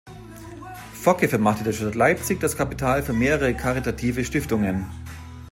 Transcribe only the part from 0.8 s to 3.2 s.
Focke vermachte der Stadt Leipzig das Kapital für